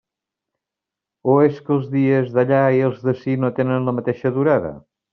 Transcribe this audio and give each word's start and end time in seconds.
O 1.33 1.35
és 1.49 1.59
que 1.67 1.71
els 1.77 1.85
dies 1.97 2.33
d'allà 2.39 2.65
i 2.79 2.83
els 2.91 3.07
d'ací 3.07 3.39
no 3.45 3.55
tenen 3.63 3.89
la 3.91 3.99
mateixa 4.03 4.37
durada? 4.43 4.79